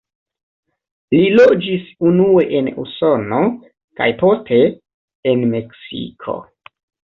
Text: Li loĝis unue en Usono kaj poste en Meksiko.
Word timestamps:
Li 1.15 1.19
loĝis 1.39 1.91
unue 2.13 2.45
en 2.61 2.71
Usono 2.85 3.43
kaj 4.01 4.09
poste 4.25 4.61
en 5.35 5.47
Meksiko. 5.55 6.39